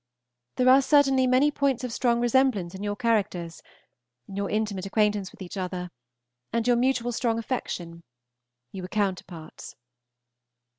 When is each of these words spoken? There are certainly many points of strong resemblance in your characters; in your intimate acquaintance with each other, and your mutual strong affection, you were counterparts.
There 0.55 0.67
are 0.67 0.81
certainly 0.81 1.27
many 1.27 1.51
points 1.51 1.83
of 1.83 1.93
strong 1.93 2.21
resemblance 2.21 2.73
in 2.73 2.81
your 2.81 2.95
characters; 2.95 3.61
in 4.27 4.35
your 4.35 4.49
intimate 4.49 4.87
acquaintance 4.87 5.31
with 5.31 5.43
each 5.43 5.57
other, 5.57 5.91
and 6.51 6.65
your 6.65 6.75
mutual 6.75 7.11
strong 7.11 7.37
affection, 7.37 8.01
you 8.71 8.81
were 8.81 8.87
counterparts. 8.87 9.75